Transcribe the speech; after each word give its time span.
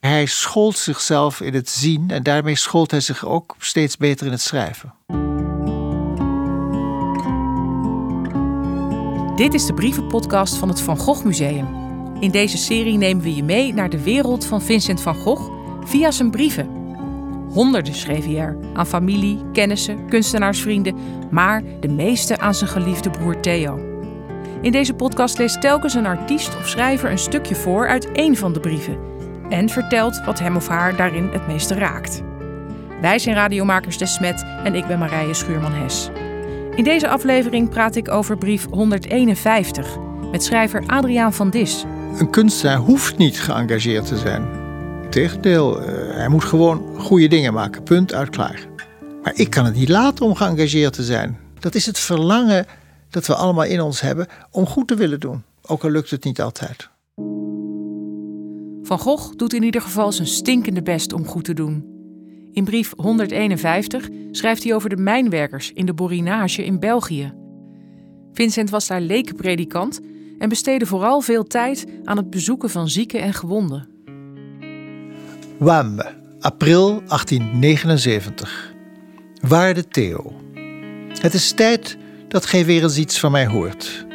Hij 0.00 0.26
schold 0.26 0.76
zichzelf 0.76 1.40
in 1.40 1.54
het 1.54 1.68
zien 1.68 2.10
en 2.10 2.22
daarmee 2.22 2.56
schold 2.56 2.90
hij 2.90 3.00
zich 3.00 3.26
ook 3.26 3.56
steeds 3.58 3.96
beter 3.96 4.26
in 4.26 4.32
het 4.32 4.40
schrijven. 4.40 4.94
Dit 9.36 9.54
is 9.54 9.66
de 9.66 9.74
brievenpodcast 9.74 10.54
van 10.54 10.68
het 10.68 10.80
Van 10.80 10.96
Gogh 10.96 11.24
Museum. 11.24 11.66
In 12.20 12.30
deze 12.30 12.56
serie 12.56 12.96
nemen 12.96 13.22
we 13.22 13.34
je 13.34 13.42
mee 13.42 13.74
naar 13.74 13.90
de 13.90 14.02
wereld 14.02 14.44
van 14.44 14.62
Vincent 14.62 15.00
van 15.00 15.14
Gogh 15.14 15.50
via 15.84 16.10
zijn 16.10 16.30
brieven. 16.30 16.68
Honderden 17.50 17.94
schreef 17.94 18.24
hij 18.24 18.38
er 18.38 18.56
aan 18.74 18.86
familie, 18.86 19.50
kennissen, 19.52 20.08
kunstenaarsvrienden, 20.08 20.96
maar 21.30 21.62
de 21.80 21.88
meeste 21.88 22.38
aan 22.38 22.54
zijn 22.54 22.70
geliefde 22.70 23.10
broer 23.10 23.40
Theo. 23.40 23.76
In 24.62 24.72
deze 24.72 24.94
podcast 24.94 25.38
leest 25.38 25.60
telkens 25.60 25.94
een 25.94 26.06
artiest 26.06 26.56
of 26.56 26.68
schrijver 26.68 27.10
een 27.10 27.18
stukje 27.18 27.54
voor 27.54 27.88
uit 27.88 28.12
één 28.12 28.36
van 28.36 28.52
de 28.52 28.60
brieven 28.60 29.16
en 29.48 29.68
vertelt 29.68 30.24
wat 30.24 30.38
hem 30.38 30.56
of 30.56 30.68
haar 30.68 30.96
daarin 30.96 31.28
het 31.32 31.46
meeste 31.46 31.74
raakt. 31.74 32.22
Wij 33.00 33.18
zijn 33.18 33.34
radiomakers 33.34 33.98
De 33.98 34.06
Smet 34.06 34.44
en 34.64 34.74
ik 34.74 34.86
ben 34.86 34.98
Marije 34.98 35.34
Schuurman-Hes. 35.34 36.10
In 36.74 36.84
deze 36.84 37.08
aflevering 37.08 37.68
praat 37.68 37.96
ik 37.96 38.08
over 38.08 38.38
brief 38.38 38.66
151 38.70 39.96
met 40.30 40.44
schrijver 40.44 40.82
Adriaan 40.86 41.32
van 41.32 41.50
Dis. 41.50 41.84
Een 42.18 42.30
kunstenaar 42.30 42.76
hoeft 42.76 43.16
niet 43.16 43.40
geëngageerd 43.40 44.06
te 44.06 44.16
zijn. 44.16 44.48
Integendeel, 45.02 45.82
eh, 45.82 46.14
hij 46.14 46.28
moet 46.28 46.44
gewoon 46.44 46.98
goede 46.98 47.28
dingen 47.28 47.52
maken. 47.52 47.82
Punt, 47.82 48.14
uit, 48.14 48.30
klaar. 48.30 48.66
Maar 49.22 49.34
ik 49.34 49.50
kan 49.50 49.64
het 49.64 49.74
niet 49.74 49.88
laten 49.88 50.24
om 50.24 50.34
geëngageerd 50.34 50.92
te 50.92 51.02
zijn. 51.02 51.38
Dat 51.58 51.74
is 51.74 51.86
het 51.86 51.98
verlangen 51.98 52.66
dat 53.10 53.26
we 53.26 53.34
allemaal 53.34 53.64
in 53.64 53.80
ons 53.80 54.00
hebben 54.00 54.26
om 54.50 54.66
goed 54.66 54.88
te 54.88 54.94
willen 54.94 55.20
doen. 55.20 55.42
Ook 55.62 55.84
al 55.84 55.90
lukt 55.90 56.10
het 56.10 56.24
niet 56.24 56.40
altijd. 56.40 56.88
Van 58.88 58.98
Gogh 58.98 59.32
doet 59.36 59.52
in 59.52 59.62
ieder 59.62 59.80
geval 59.80 60.12
zijn 60.12 60.28
stinkende 60.28 60.82
best 60.82 61.12
om 61.12 61.26
goed 61.26 61.44
te 61.44 61.54
doen. 61.54 61.84
In 62.52 62.64
brief 62.64 62.92
151 62.96 64.08
schrijft 64.30 64.64
hij 64.64 64.74
over 64.74 64.88
de 64.88 64.96
mijnwerkers 64.96 65.72
in 65.72 65.86
de 65.86 65.94
Borinage 65.94 66.64
in 66.64 66.78
België. 66.78 67.32
Vincent 68.32 68.70
was 68.70 68.86
daar 68.86 69.00
lekenpredikant 69.00 70.00
en 70.38 70.48
besteedde 70.48 70.86
vooral 70.86 71.20
veel 71.20 71.44
tijd 71.44 71.86
aan 72.04 72.16
het 72.16 72.30
bezoeken 72.30 72.70
van 72.70 72.88
zieken 72.88 73.20
en 73.20 73.34
gewonden. 73.34 73.88
Wambe, 75.58 76.14
april 76.40 77.02
1879. 77.06 78.74
Waarde 79.40 79.88
Theo. 79.88 80.32
Het 81.20 81.34
is 81.34 81.52
tijd 81.52 81.98
dat 82.28 82.46
gij 82.46 82.64
weer 82.64 82.82
eens 82.82 82.98
iets 82.98 83.20
van 83.20 83.32
mij 83.32 83.46
hoort. 83.46 84.06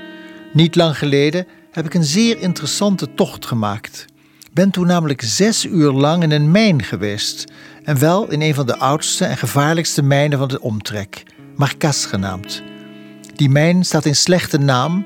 Niet 0.54 0.76
lang 0.76 0.98
geleden 0.98 1.48
heb 1.72 1.86
ik 1.86 1.94
een 1.94 2.04
zeer 2.04 2.40
interessante 2.40 3.14
tocht 3.14 3.46
gemaakt. 3.46 4.12
Ben 4.54 4.72
toen 4.72 4.88
namelijk 4.88 5.22
zes 5.22 5.66
uur 5.66 5.92
lang 5.92 6.24
in 6.24 6.32
een 6.32 6.52
mijn 6.52 6.84
geweest. 6.84 7.46
En 7.84 8.00
wel 8.00 8.32
in 8.32 8.42
een 8.42 8.54
van 8.54 8.66
de 8.66 8.78
oudste 8.78 9.26
en 9.26 9.38
gevaarlijkste 9.38 10.04
mijnen 10.04 10.38
van 10.38 10.48
de 10.48 10.62
omtrek, 10.62 11.24
Marcas 11.56 12.06
genaamd. 12.06 12.64
Die 13.36 13.50
mijn 13.50 13.84
staat 13.84 14.06
in 14.06 14.16
slechte 14.16 14.58
naam 14.58 15.04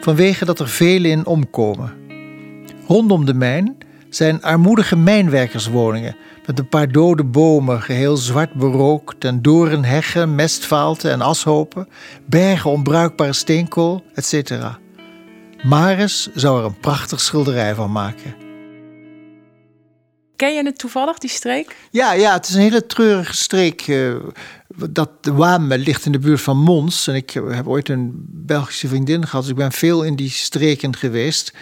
vanwege 0.00 0.44
dat 0.44 0.60
er 0.60 0.68
velen 0.68 1.10
in 1.10 1.26
omkomen. 1.26 1.92
Rondom 2.86 3.24
de 3.24 3.34
mijn 3.34 3.76
zijn 4.08 4.42
armoedige 4.42 4.96
mijnwerkerswoningen 4.96 6.16
met 6.46 6.58
een 6.58 6.68
paar 6.68 6.92
dode 6.92 7.24
bomen, 7.24 7.82
geheel 7.82 8.16
zwart 8.16 8.52
berookt, 8.54 9.24
en 9.24 9.42
doornheggen, 9.42 10.34
mestvaalten 10.34 11.10
en 11.10 11.20
ashopen, 11.20 11.88
bergen 12.26 12.70
onbruikbare 12.70 13.32
steenkool, 13.32 14.04
etc. 14.14 14.52
Maris 15.62 16.28
zou 16.34 16.58
er 16.58 16.64
een 16.64 16.78
prachtig 16.80 17.20
schilderij 17.20 17.74
van 17.74 17.92
maken. 17.92 18.39
Ken 20.40 20.54
je 20.54 20.64
het 20.64 20.78
toevallig, 20.78 21.18
die 21.18 21.30
streek? 21.30 21.76
Ja, 21.90 22.12
ja 22.12 22.32
het 22.32 22.48
is 22.48 22.54
een 22.54 22.60
hele 22.60 22.86
treurige 22.86 23.36
streek. 23.36 23.86
Uh, 23.86 24.14
dat 24.90 25.24
de 25.24 25.32
Wame 25.32 25.78
ligt 25.78 26.06
in 26.06 26.12
de 26.12 26.18
buurt 26.18 26.40
van 26.40 26.56
Mons. 26.56 27.06
En 27.06 27.14
ik 27.14 27.30
heb 27.30 27.66
ooit 27.66 27.88
een 27.88 28.12
Belgische 28.28 28.88
vriendin 28.88 29.26
gehad, 29.26 29.40
dus 29.40 29.50
ik 29.50 29.56
ben 29.56 29.72
veel 29.72 30.02
in 30.02 30.16
die 30.16 30.30
streken 30.30 30.96
geweest. 30.96 31.52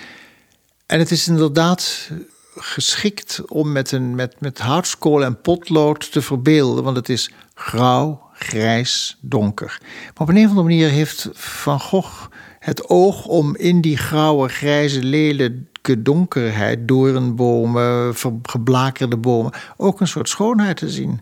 En 0.86 0.98
het 0.98 1.10
is 1.10 1.28
inderdaad 1.28 2.10
geschikt 2.56 3.40
om 3.46 3.72
met, 3.72 3.92
een, 3.92 4.14
met, 4.14 4.40
met 4.40 4.58
houtskool 4.58 5.24
en 5.24 5.40
potlood 5.40 6.12
te 6.12 6.22
verbeelden, 6.22 6.84
want 6.84 6.96
het 6.96 7.08
is 7.08 7.30
grauw, 7.54 8.30
grijs, 8.32 9.16
donker. 9.20 9.78
Maar 9.82 10.28
op 10.28 10.28
een 10.28 10.36
of 10.36 10.48
andere 10.48 10.68
manier 10.68 10.88
heeft 10.88 11.28
Van 11.32 11.80
Gogh 11.80 12.26
het 12.58 12.88
oog 12.88 13.26
om 13.26 13.56
in 13.56 13.80
die 13.80 13.96
grauwe, 13.96 14.48
grijze, 14.48 15.02
lelijke 15.02 16.02
donkerheid, 16.02 16.88
doornbomen, 16.88 18.14
geblakerde 18.42 19.16
bomen, 19.16 19.52
ook 19.76 20.00
een 20.00 20.08
soort 20.08 20.28
schoonheid 20.28 20.76
te 20.76 20.90
zien. 20.90 21.20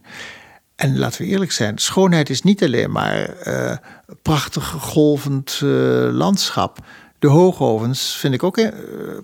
En 0.76 0.98
laten 0.98 1.22
we 1.22 1.28
eerlijk 1.28 1.52
zijn, 1.52 1.78
schoonheid 1.78 2.30
is 2.30 2.42
niet 2.42 2.64
alleen 2.64 2.90
maar 2.90 3.46
uh, 3.46 3.76
prachtig 4.22 4.64
golvend 4.68 5.60
uh, 5.64 5.70
landschap. 6.12 6.78
De 7.18 7.28
hoogovens 7.28 8.16
vind 8.16 8.34
ik 8.34 8.42
ook 8.42 8.58
uh, 8.58 8.68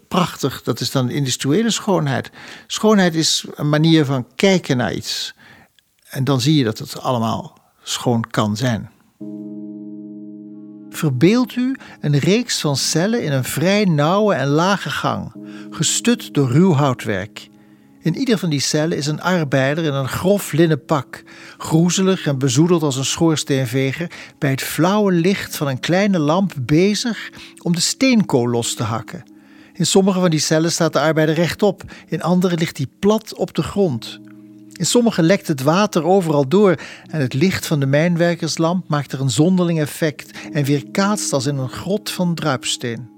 prachtig. 0.08 0.62
Dat 0.62 0.80
is 0.80 0.90
dan 0.90 1.10
industriële 1.10 1.70
schoonheid. 1.70 2.30
Schoonheid 2.66 3.14
is 3.14 3.44
een 3.54 3.68
manier 3.68 4.04
van 4.04 4.26
kijken 4.34 4.76
naar 4.76 4.92
iets. 4.92 5.34
En 6.08 6.24
dan 6.24 6.40
zie 6.40 6.56
je 6.56 6.64
dat 6.64 6.78
het 6.78 7.00
allemaal 7.00 7.58
schoon 7.82 8.24
kan 8.30 8.56
zijn. 8.56 8.90
Verbeeld 11.02 11.56
u 11.56 11.76
een 12.00 12.18
reeks 12.18 12.60
van 12.60 12.76
cellen 12.76 13.22
in 13.22 13.32
een 13.32 13.44
vrij 13.44 13.84
nauwe 13.84 14.34
en 14.34 14.46
lage 14.46 14.90
gang, 14.90 15.32
gestut 15.70 16.34
door 16.34 16.50
ruw 16.50 16.72
houtwerk. 16.72 17.48
In 18.00 18.16
ieder 18.16 18.38
van 18.38 18.50
die 18.50 18.60
cellen 18.60 18.96
is 18.96 19.06
een 19.06 19.20
arbeider 19.20 19.84
in 19.84 19.92
een 19.92 20.08
grof 20.08 20.52
linnen 20.52 20.84
pak, 20.84 21.22
groezelig 21.58 22.26
en 22.26 22.38
bezoedeld 22.38 22.82
als 22.82 22.96
een 22.96 23.04
schoorsteenveger, 23.04 24.10
bij 24.38 24.50
het 24.50 24.62
flauwe 24.62 25.12
licht 25.12 25.56
van 25.56 25.68
een 25.68 25.80
kleine 25.80 26.18
lamp 26.18 26.52
bezig 26.60 27.30
om 27.62 27.74
de 27.74 27.80
steenkool 27.80 28.48
los 28.48 28.74
te 28.74 28.82
hakken. 28.82 29.22
In 29.72 29.86
sommige 29.86 30.20
van 30.20 30.30
die 30.30 30.40
cellen 30.40 30.72
staat 30.72 30.92
de 30.92 31.00
arbeider 31.00 31.34
rechtop, 31.34 31.82
in 32.06 32.22
andere 32.22 32.56
ligt 32.56 32.76
hij 32.76 32.86
plat 32.98 33.34
op 33.34 33.54
de 33.54 33.62
grond. 33.62 34.20
In 34.72 34.86
sommige 34.86 35.22
lekt 35.22 35.48
het 35.48 35.62
water 35.62 36.04
overal 36.04 36.48
door 36.48 36.76
en 37.10 37.20
het 37.20 37.34
licht 37.34 37.66
van 37.66 37.80
de 37.80 37.86
mijnwerkerslamp 37.86 38.88
maakt 38.88 39.12
er 39.12 39.20
een 39.20 39.30
zonderling 39.30 39.80
effect 39.80 40.30
en 40.52 40.64
weerkaatst 40.64 41.32
als 41.32 41.46
in 41.46 41.56
een 41.56 41.68
grot 41.68 42.10
van 42.10 42.34
druipsteen. 42.34 43.10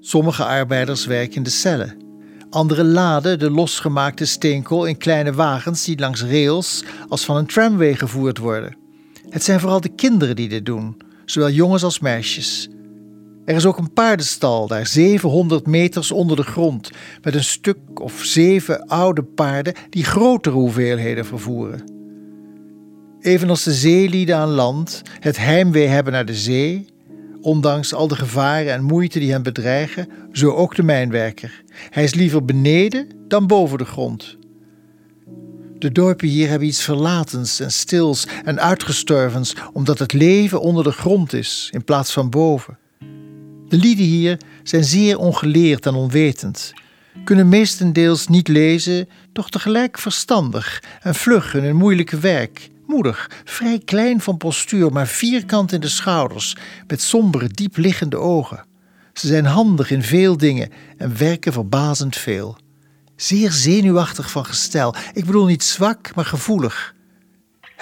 Sommige 0.00 0.44
arbeiders 0.44 1.06
werken 1.06 1.34
in 1.34 1.42
de 1.42 1.50
cellen. 1.50 1.96
Anderen 2.50 2.92
laden 2.92 3.38
de 3.38 3.50
losgemaakte 3.50 4.24
steenkool 4.24 4.84
in 4.84 4.96
kleine 4.96 5.32
wagens 5.32 5.84
die 5.84 5.98
langs 5.98 6.22
rails 6.22 6.84
als 7.08 7.24
van 7.24 7.36
een 7.36 7.46
tramway 7.46 7.94
gevoerd 7.94 8.38
worden. 8.38 8.76
Het 9.28 9.44
zijn 9.44 9.60
vooral 9.60 9.80
de 9.80 9.94
kinderen 9.94 10.36
die 10.36 10.48
dit 10.48 10.66
doen, 10.66 10.96
zowel 11.24 11.50
jongens 11.50 11.82
als 11.82 11.98
meisjes. 11.98 12.68
Er 13.44 13.54
is 13.54 13.66
ook 13.66 13.78
een 13.78 13.92
paardenstal 13.92 14.66
daar 14.66 14.86
700 14.86 15.66
meters 15.66 16.10
onder 16.10 16.36
de 16.36 16.42
grond, 16.42 16.90
met 17.22 17.34
een 17.34 17.44
stuk 17.44 18.00
of 18.00 18.24
zeven 18.24 18.86
oude 18.86 19.22
paarden 19.22 19.74
die 19.90 20.04
grotere 20.04 20.56
hoeveelheden 20.56 21.26
vervoeren. 21.26 21.90
Evenals 23.20 23.62
de 23.62 23.72
zeelieden 23.72 24.36
aan 24.36 24.48
land 24.48 25.02
het 25.20 25.36
heimwee 25.36 25.86
hebben 25.86 26.12
naar 26.12 26.26
de 26.26 26.34
zee, 26.34 26.86
ondanks 27.40 27.94
al 27.94 28.08
de 28.08 28.16
gevaren 28.16 28.72
en 28.72 28.82
moeite 28.82 29.18
die 29.18 29.32
hem 29.32 29.42
bedreigen, 29.42 30.08
zo 30.32 30.50
ook 30.50 30.74
de 30.74 30.82
mijnwerker. 30.82 31.62
Hij 31.90 32.04
is 32.04 32.14
liever 32.14 32.44
beneden 32.44 33.08
dan 33.28 33.46
boven 33.46 33.78
de 33.78 33.84
grond. 33.84 34.36
De 35.78 35.92
dorpen 35.92 36.28
hier 36.28 36.48
hebben 36.48 36.68
iets 36.68 36.82
verlatens 36.82 37.60
en 37.60 37.72
stils 37.72 38.26
en 38.44 38.60
uitgestorvens, 38.60 39.56
omdat 39.72 39.98
het 39.98 40.12
leven 40.12 40.60
onder 40.60 40.84
de 40.84 40.92
grond 40.92 41.32
is 41.32 41.68
in 41.72 41.84
plaats 41.84 42.12
van 42.12 42.30
boven. 42.30 42.80
De 43.72 43.78
lieden 43.78 44.04
hier 44.04 44.38
zijn 44.62 44.84
zeer 44.84 45.18
ongeleerd 45.18 45.86
en 45.86 45.94
onwetend, 45.94 46.72
kunnen 47.24 47.48
meestendeels 47.48 48.26
niet 48.26 48.48
lezen, 48.48 49.08
doch 49.32 49.50
tegelijk 49.50 49.98
verstandig 49.98 50.82
en 51.00 51.14
vlug 51.14 51.54
in 51.54 51.62
hun 51.62 51.76
moeilijke 51.76 52.18
werk, 52.18 52.68
moedig, 52.86 53.30
vrij 53.44 53.78
klein 53.84 54.20
van 54.20 54.36
postuur, 54.36 54.92
maar 54.92 55.06
vierkant 55.06 55.72
in 55.72 55.80
de 55.80 55.88
schouders, 55.88 56.56
met 56.86 57.02
sombere, 57.02 57.48
diep 57.48 57.76
liggende 57.76 58.16
ogen. 58.16 58.64
Ze 59.12 59.26
zijn 59.26 59.44
handig 59.44 59.90
in 59.90 60.02
veel 60.02 60.36
dingen 60.36 60.70
en 60.96 61.18
werken 61.18 61.52
verbazend 61.52 62.16
veel. 62.16 62.56
Zeer 63.16 63.52
zenuwachtig 63.52 64.30
van 64.30 64.44
gestel, 64.44 64.94
ik 65.12 65.24
bedoel 65.24 65.46
niet 65.46 65.64
zwak, 65.64 66.14
maar 66.14 66.24
gevoelig 66.24 66.94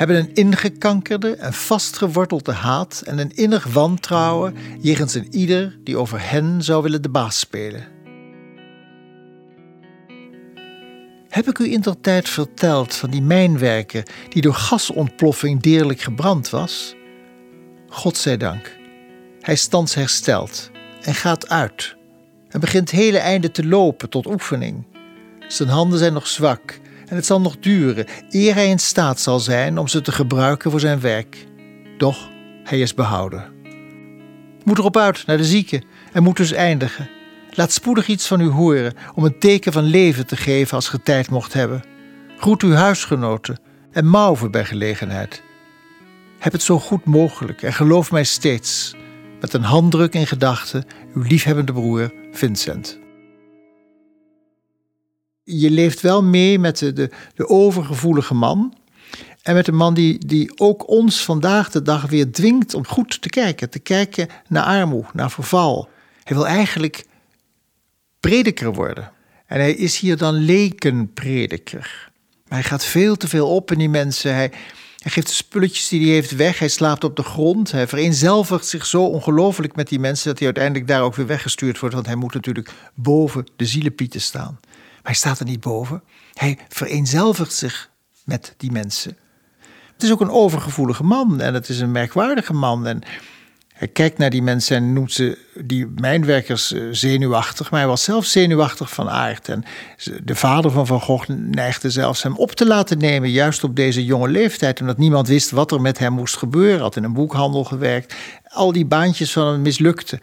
hebben 0.00 0.18
een 0.18 0.34
ingekankerde 0.34 1.34
en 1.34 1.52
vastgewortelde 1.52 2.52
haat 2.52 3.02
en 3.06 3.18
een 3.18 3.34
innig 3.34 3.64
wantrouwen 3.64 4.54
jegens 4.78 5.14
een 5.14 5.34
ieder 5.34 5.78
die 5.84 5.96
over 5.96 6.30
hen 6.30 6.62
zou 6.62 6.82
willen 6.82 7.02
de 7.02 7.08
baas 7.08 7.38
spelen. 7.38 7.88
Heb 11.28 11.48
ik 11.48 11.58
u 11.58 11.72
in 11.72 11.80
der 11.80 12.00
tijd 12.00 12.28
verteld 12.28 12.94
van 12.94 13.10
die 13.10 13.22
mijnwerker 13.22 14.06
die 14.28 14.42
door 14.42 14.54
gasontploffing 14.54 15.62
deerlijk 15.62 16.00
gebrand 16.00 16.50
was? 16.50 16.94
God 17.88 18.16
zij 18.16 18.36
dank. 18.36 18.76
Hij 19.40 19.56
stands 19.56 19.94
hersteld 19.94 20.70
en 21.02 21.14
gaat 21.14 21.48
uit. 21.48 21.96
en 22.48 22.60
begint 22.60 22.90
hele 22.90 23.18
einden 23.18 23.52
te 23.52 23.66
lopen 23.66 24.10
tot 24.10 24.26
oefening. 24.26 24.86
Zijn 25.48 25.68
handen 25.68 25.98
zijn 25.98 26.12
nog 26.12 26.26
zwak 26.26 26.80
en 27.10 27.16
het 27.16 27.26
zal 27.26 27.40
nog 27.40 27.58
duren 27.58 28.06
eer 28.30 28.54
hij 28.54 28.68
in 28.68 28.78
staat 28.78 29.20
zal 29.20 29.40
zijn 29.40 29.78
om 29.78 29.88
ze 29.88 30.00
te 30.00 30.12
gebruiken 30.12 30.70
voor 30.70 30.80
zijn 30.80 31.00
werk. 31.00 31.46
Doch 31.98 32.28
hij 32.64 32.80
is 32.80 32.94
behouden. 32.94 33.52
Moet 34.64 34.78
erop 34.78 34.96
uit 34.96 35.26
naar 35.26 35.36
de 35.36 35.44
zieke 35.44 35.82
en 36.12 36.22
moet 36.22 36.36
dus 36.36 36.52
eindigen. 36.52 37.10
Laat 37.50 37.72
spoedig 37.72 38.06
iets 38.06 38.26
van 38.26 38.40
u 38.40 38.48
horen 38.48 38.94
om 39.14 39.24
een 39.24 39.38
teken 39.38 39.72
van 39.72 39.84
leven 39.84 40.26
te 40.26 40.36
geven 40.36 40.74
als 40.74 40.88
ge 40.88 41.02
tijd 41.02 41.30
mocht 41.30 41.52
hebben. 41.52 41.82
Groet 42.38 42.62
uw 42.62 42.72
huisgenoten 42.72 43.60
en 43.92 44.06
mouwen 44.06 44.50
bij 44.50 44.64
gelegenheid. 44.64 45.42
Heb 46.38 46.52
het 46.52 46.62
zo 46.62 46.78
goed 46.78 47.04
mogelijk 47.04 47.62
en 47.62 47.72
geloof 47.72 48.10
mij 48.10 48.24
steeds, 48.24 48.94
met 49.40 49.52
een 49.52 49.62
handdruk 49.62 50.14
in 50.14 50.26
gedachten, 50.26 50.84
uw 51.14 51.22
liefhebbende 51.22 51.72
broer 51.72 52.12
Vincent. 52.32 52.98
Je 55.58 55.70
leeft 55.70 56.00
wel 56.00 56.22
mee 56.22 56.58
met 56.58 56.78
de, 56.78 56.92
de, 56.92 57.10
de 57.34 57.48
overgevoelige 57.48 58.34
man. 58.34 58.74
En 59.42 59.54
met 59.54 59.68
een 59.68 59.76
man 59.76 59.94
die, 59.94 60.26
die 60.26 60.58
ook 60.58 60.88
ons 60.88 61.24
vandaag 61.24 61.70
de 61.70 61.82
dag 61.82 62.06
weer 62.06 62.32
dwingt 62.32 62.74
om 62.74 62.86
goed 62.86 63.22
te 63.22 63.28
kijken. 63.28 63.70
Te 63.70 63.78
kijken 63.78 64.28
naar 64.48 64.64
armoede, 64.64 65.08
naar 65.12 65.30
verval. 65.30 65.88
Hij 66.24 66.36
wil 66.36 66.46
eigenlijk 66.46 67.06
prediker 68.20 68.72
worden. 68.72 69.12
En 69.46 69.60
hij 69.60 69.74
is 69.74 69.98
hier 69.98 70.16
dan 70.16 70.34
lekenprediker. 70.34 72.10
Maar 72.48 72.58
hij 72.58 72.68
gaat 72.68 72.84
veel 72.84 73.16
te 73.16 73.28
veel 73.28 73.48
op 73.48 73.72
in 73.72 73.78
die 73.78 73.88
mensen. 73.88 74.34
Hij, 74.34 74.50
hij 74.98 75.10
geeft 75.10 75.26
de 75.26 75.32
spulletjes 75.32 75.88
die 75.88 76.04
hij 76.04 76.14
heeft 76.14 76.36
weg. 76.36 76.58
Hij 76.58 76.68
slaapt 76.68 77.04
op 77.04 77.16
de 77.16 77.22
grond. 77.22 77.72
Hij 77.72 77.86
vereenzelvigt 77.86 78.66
zich 78.66 78.86
zo 78.86 79.04
ongelooflijk 79.04 79.76
met 79.76 79.88
die 79.88 79.98
mensen 79.98 80.28
dat 80.28 80.38
hij 80.38 80.46
uiteindelijk 80.46 80.86
daar 80.86 81.02
ook 81.02 81.14
weer 81.14 81.26
weggestuurd 81.26 81.78
wordt. 81.78 81.94
Want 81.94 82.06
hij 82.06 82.14
moet 82.14 82.34
natuurlijk 82.34 82.70
boven 82.94 83.46
de 83.56 83.66
zielenpieten 83.66 84.20
staan. 84.20 84.60
Maar 85.02 85.12
hij 85.12 85.14
staat 85.14 85.38
er 85.38 85.44
niet 85.44 85.60
boven. 85.60 86.02
Hij 86.34 86.58
vereenzelvigt 86.68 87.52
zich 87.52 87.90
met 88.24 88.54
die 88.56 88.72
mensen. 88.72 89.16
Het 89.92 90.02
is 90.02 90.12
ook 90.12 90.20
een 90.20 90.30
overgevoelige 90.30 91.04
man 91.04 91.40
en 91.40 91.54
het 91.54 91.68
is 91.68 91.80
een 91.80 91.90
merkwaardige 91.90 92.52
man. 92.52 92.86
En 92.86 93.02
hij 93.80 93.88
kijkt 93.88 94.18
naar 94.18 94.30
die 94.30 94.42
mensen 94.42 94.76
en 94.76 94.92
noemt 94.92 95.12
ze, 95.12 95.38
die 95.64 95.86
mijnwerkers, 95.86 96.72
eh, 96.72 96.82
zenuwachtig. 96.90 97.70
Maar 97.70 97.80
hij 97.80 97.88
was 97.88 98.04
zelf 98.04 98.24
zenuwachtig 98.24 98.90
van 98.90 99.10
aard. 99.10 99.48
En 99.48 99.64
de 100.24 100.34
vader 100.34 100.70
van 100.70 100.86
Van 100.86 101.00
Gogh 101.00 101.28
neigde 101.28 101.90
zelfs 101.90 102.22
hem 102.22 102.36
op 102.36 102.50
te 102.50 102.66
laten 102.66 102.98
nemen, 102.98 103.30
juist 103.30 103.64
op 103.64 103.76
deze 103.76 104.04
jonge 104.04 104.28
leeftijd. 104.28 104.80
Omdat 104.80 104.98
niemand 104.98 105.28
wist 105.28 105.50
wat 105.50 105.72
er 105.72 105.80
met 105.80 105.98
hem 105.98 106.12
moest 106.12 106.36
gebeuren. 106.36 106.80
Had 106.80 106.96
in 106.96 107.04
een 107.04 107.12
boekhandel 107.12 107.64
gewerkt. 107.64 108.14
Al 108.44 108.72
die 108.72 108.86
baantjes 108.86 109.32
van 109.32 109.46
hem 109.46 109.62
mislukten. 109.62 110.20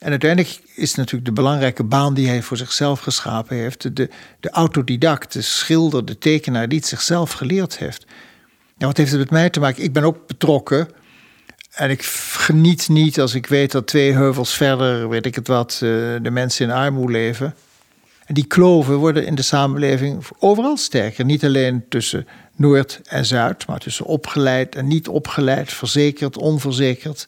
En 0.00 0.10
uiteindelijk 0.10 0.60
is 0.74 0.94
natuurlijk 0.94 1.24
de 1.24 1.32
belangrijke 1.32 1.84
baan 1.84 2.14
die 2.14 2.28
hij 2.28 2.42
voor 2.42 2.56
zichzelf 2.56 3.00
geschapen 3.00 3.56
heeft, 3.56 3.96
de, 3.96 4.08
de 4.40 4.50
autodidact, 4.50 5.32
de 5.32 5.42
schilder, 5.42 6.04
de 6.04 6.18
tekenaar 6.18 6.68
die 6.68 6.78
het 6.78 6.88
zichzelf 6.88 7.32
geleerd 7.32 7.78
heeft. 7.78 8.06
Ja, 8.76 8.86
wat 8.86 8.96
heeft 8.96 9.10
het 9.10 9.20
met 9.20 9.30
mij 9.30 9.50
te 9.50 9.60
maken? 9.60 9.82
Ik 9.82 9.92
ben 9.92 10.02
ook 10.02 10.26
betrokken 10.26 10.88
en 11.70 11.90
ik 11.90 12.02
geniet 12.02 12.88
niet 12.88 13.20
als 13.20 13.34
ik 13.34 13.46
weet 13.46 13.72
dat 13.72 13.86
twee 13.86 14.12
heuvels 14.12 14.54
verder, 14.54 15.08
weet 15.08 15.26
ik 15.26 15.34
het 15.34 15.46
wat, 15.46 15.72
eh, 15.72 15.80
de 16.22 16.30
mensen 16.30 16.66
in 16.66 16.72
armoede 16.72 17.12
leven. 17.12 17.54
En 18.26 18.34
die 18.34 18.46
kloven 18.46 18.96
worden 18.96 19.26
in 19.26 19.34
de 19.34 19.42
samenleving 19.42 20.24
overal 20.38 20.76
sterker. 20.76 21.24
Niet 21.24 21.44
alleen 21.44 21.84
tussen 21.88 22.26
Noord 22.56 23.00
en 23.08 23.24
Zuid, 23.24 23.66
maar 23.66 23.78
tussen 23.78 24.04
opgeleid 24.04 24.74
en 24.74 24.86
niet 24.86 25.08
opgeleid, 25.08 25.72
verzekerd, 25.72 26.36
onverzekerd. 26.36 27.26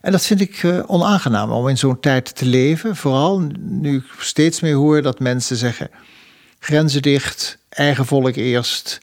En 0.00 0.12
dat 0.12 0.26
vind 0.26 0.40
ik 0.40 0.62
uh, 0.62 0.82
onaangenaam 0.86 1.50
om 1.50 1.68
in 1.68 1.78
zo'n 1.78 2.00
tijd 2.00 2.36
te 2.36 2.46
leven. 2.46 2.96
Vooral 2.96 3.38
nu 3.58 3.96
ik 3.96 4.04
steeds 4.18 4.60
meer 4.60 4.74
hoor 4.74 5.02
dat 5.02 5.18
mensen 5.18 5.56
zeggen: 5.56 5.90
grenzen 6.58 7.02
dicht, 7.02 7.58
eigen 7.68 8.06
volk 8.06 8.34
eerst 8.34 9.00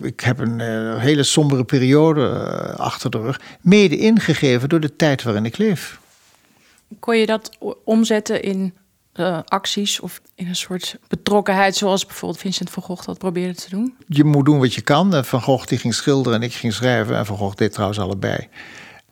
ik 0.00 0.20
heb 0.20 0.38
een 0.38 0.58
uh, 0.58 0.98
hele 0.98 1.22
sombere 1.22 1.64
periode 1.64 2.20
uh, 2.20 2.78
achter 2.78 3.10
de 3.10 3.18
rug, 3.18 3.40
mede 3.60 3.96
ingegeven 3.96 4.68
door 4.68 4.80
de 4.80 4.96
tijd 4.96 5.22
waarin 5.22 5.44
ik 5.44 5.58
leef. 5.58 6.00
Kon 6.98 7.16
je 7.16 7.26
dat 7.26 7.58
omzetten 7.84 8.42
in 8.42 8.74
uh, 9.14 9.38
acties 9.44 10.00
of 10.00 10.20
in 10.34 10.48
een 10.48 10.56
soort 10.56 10.96
betrokkenheid, 11.08 11.76
zoals 11.76 12.06
bijvoorbeeld 12.06 12.40
Vincent 12.40 12.70
van 12.70 12.82
Gogh 12.82 13.04
dat 13.04 13.18
probeerde 13.18 13.54
te 13.54 13.70
doen? 13.70 13.96
Je 14.06 14.24
moet 14.24 14.44
doen 14.44 14.58
wat 14.58 14.74
je 14.74 14.80
kan. 14.80 15.24
Van 15.24 15.42
Gogh 15.42 15.66
die 15.66 15.78
ging 15.78 15.94
schilderen 15.94 16.38
en 16.38 16.44
ik 16.44 16.54
ging 16.54 16.72
schrijven 16.72 17.16
en 17.16 17.26
Van 17.26 17.36
Gogh 17.36 17.56
deed 17.56 17.72
trouwens 17.72 18.00
allebei. 18.00 18.48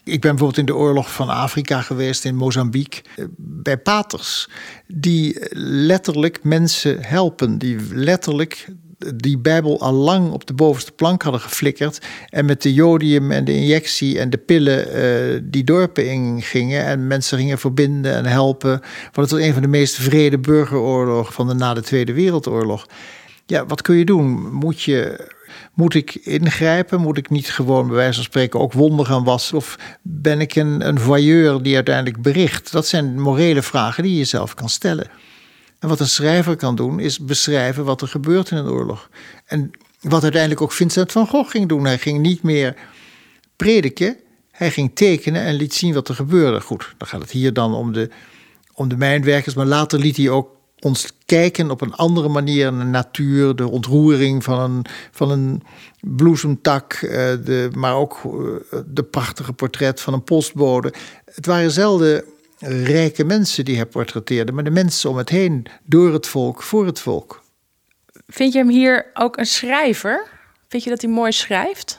Ik 0.06 0.20
ben 0.20 0.30
bijvoorbeeld 0.30 0.58
in 0.58 0.66
de 0.66 0.76
oorlog 0.76 1.12
van 1.12 1.28
Afrika 1.28 1.80
geweest, 1.80 2.24
in 2.24 2.36
Mozambique, 2.36 3.02
bij 3.36 3.78
paters. 3.78 4.48
Die 4.86 5.36
letterlijk 5.60 6.38
mensen 6.42 7.02
helpen, 7.02 7.58
die 7.58 7.76
letterlijk 7.92 8.66
die 9.14 9.38
Bijbel 9.38 9.80
al 9.80 9.92
lang 9.92 10.30
op 10.32 10.46
de 10.46 10.54
bovenste 10.54 10.92
plank 10.92 11.22
hadden 11.22 11.40
geflikkerd. 11.40 12.06
En 12.28 12.44
met 12.44 12.62
de 12.62 12.74
jodium 12.74 13.30
en 13.30 13.44
de 13.44 13.54
injectie 13.54 14.18
en 14.18 14.30
de 14.30 14.38
pillen 14.38 14.96
uh, 14.96 15.40
die 15.44 15.64
dorpen 15.64 16.10
ingingen. 16.10 16.84
En 16.84 17.06
mensen 17.06 17.38
gingen 17.38 17.58
verbinden 17.58 18.14
en 18.14 18.26
helpen. 18.26 18.80
Want 19.12 19.30
het 19.30 19.40
een 19.40 19.52
van 19.52 19.62
de 19.62 19.68
meest 19.68 19.94
vrede 19.94 20.38
burgeroorlogen 20.38 21.32
van 21.32 21.48
de 21.48 21.54
na 21.54 21.74
de 21.74 21.82
Tweede 21.82 22.12
Wereldoorlog. 22.12 22.86
Ja, 23.46 23.66
wat 23.66 23.82
kun 23.82 23.96
je 23.96 24.04
doen? 24.04 24.52
Moet 24.52 24.82
je 24.82 25.28
moet 25.76 25.94
ik 25.94 26.14
ingrijpen? 26.14 27.00
Moet 27.00 27.18
ik 27.18 27.30
niet 27.30 27.50
gewoon 27.50 27.86
bij 27.86 27.96
wijze 27.96 28.14
van 28.14 28.24
spreken 28.24 28.60
ook 28.60 28.72
wonder 28.72 29.06
gaan 29.06 29.24
wassen? 29.24 29.56
Of 29.56 29.78
ben 30.02 30.40
ik 30.40 30.54
een, 30.54 30.88
een 30.88 31.00
voyeur 31.00 31.62
die 31.62 31.74
uiteindelijk 31.74 32.22
bericht? 32.22 32.72
Dat 32.72 32.86
zijn 32.86 33.20
morele 33.20 33.62
vragen 33.62 34.02
die 34.02 34.16
je 34.18 34.24
zelf 34.24 34.54
kan 34.54 34.68
stellen. 34.68 35.06
En 35.78 35.88
wat 35.88 36.00
een 36.00 36.08
schrijver 36.08 36.56
kan 36.56 36.76
doen, 36.76 37.00
is 37.00 37.18
beschrijven 37.18 37.84
wat 37.84 38.00
er 38.00 38.08
gebeurt 38.08 38.50
in 38.50 38.56
een 38.56 38.68
oorlog. 38.68 39.08
En 39.46 39.70
wat 40.00 40.22
uiteindelijk 40.22 40.60
ook 40.60 40.72
Vincent 40.72 41.12
van 41.12 41.26
Gogh 41.26 41.50
ging 41.50 41.68
doen. 41.68 41.84
Hij 41.84 41.98
ging 41.98 42.18
niet 42.18 42.42
meer 42.42 42.74
prediken, 43.56 44.16
hij 44.50 44.70
ging 44.70 44.90
tekenen 44.94 45.42
en 45.42 45.54
liet 45.54 45.74
zien 45.74 45.94
wat 45.94 46.08
er 46.08 46.14
gebeurde. 46.14 46.60
Goed, 46.60 46.94
dan 46.98 47.08
gaat 47.08 47.22
het 47.22 47.30
hier 47.30 47.52
dan 47.52 47.74
om 47.74 47.92
de, 47.92 48.10
om 48.72 48.88
de 48.88 48.96
mijnwerkers, 48.96 49.54
maar 49.54 49.66
later 49.66 49.98
liet 49.98 50.16
hij 50.16 50.28
ook 50.28 50.55
ons 50.80 51.12
kijken 51.24 51.70
op 51.70 51.80
een 51.80 51.94
andere 51.94 52.28
manier 52.28 52.72
naar 52.72 52.84
de 52.84 52.90
natuur, 52.90 53.56
de 53.56 53.68
ontroering 53.68 54.44
van 54.44 54.58
een, 54.58 54.84
van 55.10 55.30
een 55.30 55.62
bloesemtak, 56.00 56.92
eh, 56.92 57.10
de, 57.44 57.70
maar 57.74 57.94
ook 57.94 58.20
eh, 58.24 58.78
de 58.86 59.02
prachtige 59.02 59.52
portret 59.52 60.00
van 60.00 60.12
een 60.12 60.24
postbode. 60.24 60.92
Het 61.24 61.46
waren 61.46 61.70
zelden 61.70 62.24
rijke 62.58 63.24
mensen 63.24 63.64
die 63.64 63.76
hij 63.76 63.86
portretteerde, 63.86 64.52
maar 64.52 64.64
de 64.64 64.70
mensen 64.70 65.10
om 65.10 65.16
het 65.16 65.28
heen, 65.28 65.66
door 65.84 66.12
het 66.12 66.26
volk, 66.26 66.62
voor 66.62 66.86
het 66.86 67.00
volk. 67.00 67.42
Vind 68.26 68.52
je 68.52 68.58
hem 68.58 68.68
hier 68.68 69.10
ook 69.14 69.36
een 69.36 69.46
schrijver? 69.46 70.26
Vind 70.68 70.84
je 70.84 70.90
dat 70.90 71.02
hij 71.02 71.10
mooi 71.10 71.32
schrijft? 71.32 71.98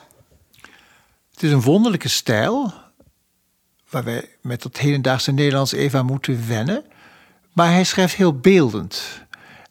Het 1.31 1.43
is 1.43 1.51
een 1.51 1.61
wonderlijke 1.61 2.09
stijl, 2.09 2.73
waar 3.89 4.03
wij 4.03 4.29
met 4.41 4.63
het 4.63 4.77
hedendaagse 4.77 5.31
Nederlands 5.31 5.71
even 5.71 5.99
aan 5.99 6.05
moeten 6.05 6.47
wennen. 6.47 6.83
Maar 7.57 7.71
hij 7.71 7.83
schrijft 7.83 8.15
heel 8.15 8.39
beeldend. 8.39 9.01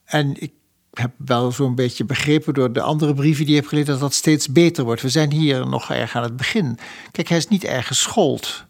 En 0.05 0.43
ik 0.43 0.53
heb 0.93 1.11
wel 1.17 1.53
zo'n 1.53 1.75
beetje 1.75 2.05
begrepen 2.05 2.55
door 2.55 2.73
de 2.73 2.81
andere 2.81 3.15
brieven 3.15 3.45
die 3.45 3.55
ik 3.55 3.61
heb 3.61 3.69
gelezen 3.69 3.91
dat 3.93 4.01
dat 4.01 4.15
steeds 4.15 4.53
beter 4.53 4.85
wordt. 4.85 5.03
We 5.03 5.09
zijn 5.09 5.33
hier 5.33 5.69
nog 5.69 5.91
erg 5.91 6.17
aan 6.17 6.23
het 6.23 6.37
begin. 6.37 6.79
Kijk, 7.11 7.29
hij 7.29 7.37
is 7.39 7.49
niet 7.49 7.65
erg 7.65 7.87
geschoold. 7.87 8.65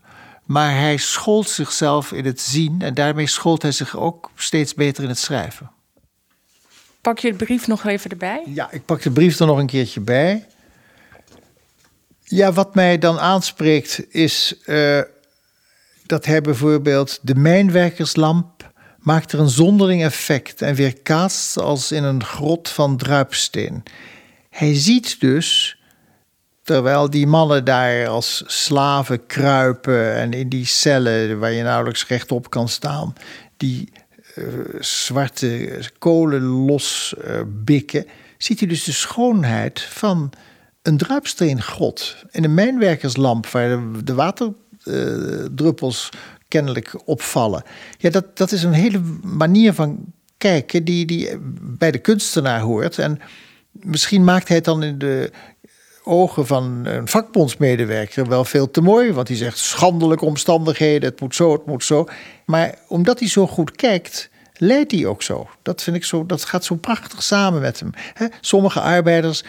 Maar 0.44 0.70
hij 0.70 0.96
schold 0.96 1.48
zichzelf 1.48 2.12
in 2.12 2.24
het 2.24 2.40
zien 2.40 2.82
en 2.82 2.94
daarmee 2.94 3.26
schold 3.26 3.62
hij 3.62 3.72
zich 3.72 3.96
ook 3.96 4.30
steeds 4.34 4.74
beter 4.74 5.02
in 5.02 5.08
het 5.08 5.18
schrijven. 5.18 5.70
Pak 7.00 7.18
je 7.18 7.30
de 7.30 7.44
brief 7.44 7.66
nog 7.66 7.84
even 7.84 8.10
erbij? 8.10 8.42
Ja, 8.46 8.70
ik 8.70 8.84
pak 8.84 9.02
de 9.02 9.10
brief 9.10 9.38
er 9.38 9.46
nog 9.46 9.58
een 9.58 9.66
keertje 9.66 10.00
bij. 10.00 10.46
Ja, 12.22 12.52
wat 12.52 12.74
mij 12.74 12.98
dan 12.98 13.18
aanspreekt 13.18 14.14
is 14.14 14.54
uh, 14.66 15.00
dat 16.06 16.24
hij 16.24 16.40
bijvoorbeeld 16.40 17.18
de 17.22 17.34
mijnwerkerslamp 17.34 18.56
maakt 19.06 19.32
er 19.32 19.40
een 19.40 19.48
zonderling 19.48 20.02
effect 20.02 20.62
en 20.62 20.74
weerkaatst 20.74 21.58
als 21.58 21.92
in 21.92 22.04
een 22.04 22.24
grot 22.24 22.68
van 22.68 22.96
druipsteen. 22.96 23.82
Hij 24.50 24.74
ziet 24.74 25.20
dus 25.20 25.78
Terwijl 26.62 27.10
die 27.10 27.26
mannen 27.26 27.64
daar 27.64 28.08
als 28.08 28.42
slaven 28.46 29.26
kruipen 29.26 30.14
en 30.14 30.32
in 30.32 30.48
die 30.48 30.64
cellen 30.64 31.38
waar 31.38 31.52
je 31.52 31.62
nauwelijks 31.62 32.06
rechtop 32.06 32.50
kan 32.50 32.68
staan, 32.68 33.14
die 33.56 33.92
uh, 34.34 34.44
zwarte 34.80 35.80
kolen 35.98 36.42
losbikken, 36.42 38.04
uh, 38.04 38.10
ziet 38.38 38.58
hij 38.58 38.68
dus 38.68 38.84
de 38.84 38.92
schoonheid 38.92 39.80
van 39.80 40.32
een 40.82 40.96
druipsteengrot. 40.96 42.16
In 42.30 42.44
een 42.44 42.54
mijnwerkerslamp 42.54 43.46
waar 43.46 43.78
de, 44.04 44.14
waterdruppels 44.14 46.08
uh, 46.12 46.20
kennelijk 46.48 47.00
opvallen. 47.04 47.62
Ja, 47.98 48.10
dat, 48.10 48.36
dat 48.36 48.52
is 48.52 48.62
een 48.62 48.72
hele 48.72 49.00
manier 49.22 49.72
van 49.72 50.04
kijken 50.38 50.84
die, 50.84 51.06
die 51.06 51.28
bij 51.60 51.90
de 51.90 51.98
kunstenaar 51.98 52.60
hoort. 52.60 52.98
En 52.98 53.20
misschien 53.72 54.24
maakt 54.24 54.48
hij 54.48 54.56
het 54.56 54.64
dan 54.64 54.82
in 54.82 54.98
de 54.98 55.30
ogen 56.04 56.46
van 56.46 56.80
een 56.84 57.08
vakbondsmedewerker 57.08 58.26
wel 58.26 58.44
veel 58.44 58.70
te 58.70 58.80
mooi. 58.80 59.12
Want 59.12 59.28
hij 59.28 59.36
zegt 59.36 59.58
schandelijke 59.58 60.24
omstandigheden, 60.24 61.10
het 61.10 61.20
moet 61.20 61.34
zo, 61.34 61.52
het 61.52 61.66
moet 61.66 61.84
zo. 61.84 62.06
Maar 62.44 62.74
omdat 62.88 63.18
hij 63.18 63.28
zo 63.28 63.46
goed 63.46 63.70
kijkt 63.70 64.30
leidt 64.58 64.92
hij 64.92 65.06
ook 65.06 65.22
zo. 65.22 65.48
Dat 65.62 65.82
vind 65.82 65.96
ik 65.96 66.04
zo, 66.04 66.26
dat 66.26 66.44
gaat 66.44 66.64
zo 66.64 66.74
prachtig 66.74 67.22
samen 67.22 67.60
met 67.60 67.80
hem. 67.80 67.90
sommige 68.40 68.80
arbeiders 68.80 69.44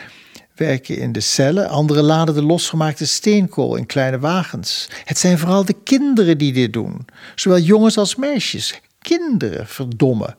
werken 0.57 0.97
in 0.97 1.11
de 1.11 1.19
cellen, 1.19 1.69
anderen 1.69 2.03
laden 2.03 2.33
de 2.33 2.43
losgemaakte 2.43 3.05
steenkool 3.05 3.75
in 3.75 3.85
kleine 3.85 4.19
wagens. 4.19 4.89
Het 5.03 5.17
zijn 5.17 5.37
vooral 5.37 5.65
de 5.65 5.75
kinderen 5.83 6.37
die 6.37 6.53
dit 6.53 6.73
doen, 6.73 7.05
zowel 7.35 7.59
jongens 7.59 7.97
als 7.97 8.15
meisjes. 8.15 8.81
Kinderen, 8.99 9.67
verdomme. 9.67 10.35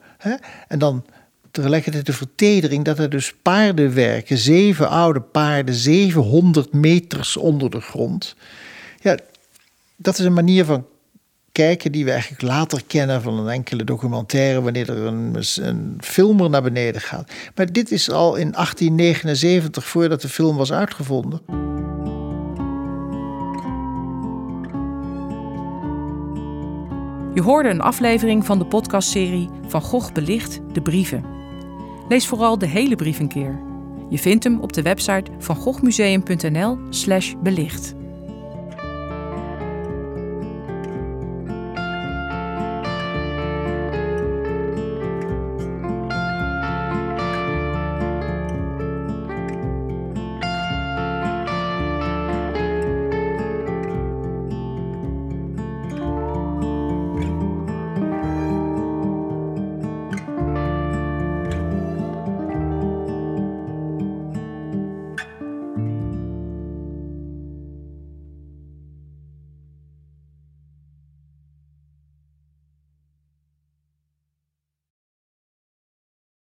En 0.67 0.79
dan 0.79 1.05
tegelijkertijd 1.51 2.05
de 2.05 2.13
vertedering 2.13 2.85
dat 2.85 2.99
er 2.99 3.09
dus 3.09 3.33
paarden 3.41 3.93
werken, 3.93 4.37
zeven 4.37 4.89
oude 4.89 5.21
paarden, 5.21 5.75
700 5.75 6.73
meters 6.73 7.37
onder 7.37 7.69
de 7.69 7.81
grond. 7.81 8.35
Ja, 9.01 9.17
dat 9.95 10.19
is 10.19 10.25
een 10.25 10.33
manier 10.33 10.65
van 10.65 10.85
kijken 11.65 11.91
die 11.91 12.05
we 12.05 12.11
eigenlijk 12.11 12.41
later 12.41 12.81
kennen 12.87 13.21
van 13.21 13.39
een 13.39 13.49
enkele 13.49 13.83
documentaire 13.83 14.61
wanneer 14.61 14.89
er 14.89 15.05
een, 15.05 15.35
filmer 15.99 16.49
naar 16.49 16.61
beneden 16.61 17.01
gaat. 17.01 17.31
Maar 17.55 17.71
dit 17.71 17.91
is 17.91 18.11
al 18.11 18.35
in 18.35 18.51
1879 18.51 19.85
voordat 19.85 20.21
de 20.21 20.29
film 20.29 20.57
was 20.57 20.71
uitgevonden. 20.71 21.41
Je 27.33 27.41
hoorde 27.41 27.69
een 27.69 27.81
aflevering 27.81 28.45
van 28.45 28.59
de 28.59 28.65
podcastserie 28.65 29.49
Van 29.67 29.81
Gogh 29.81 30.13
belicht 30.13 30.59
de 30.73 30.81
brieven. 30.81 31.23
Lees 32.09 32.27
vooral 32.27 32.57
de 32.57 32.67
hele 32.67 32.95
brief 32.95 33.19
een 33.19 33.27
keer. 33.27 33.59
Je 34.09 34.19
vindt 34.19 34.43
hem 34.43 34.59
op 34.59 34.73
de 34.73 34.81
website 34.81 35.31
van 35.39 35.55
goghmuseum.nl/belicht. 35.55 37.97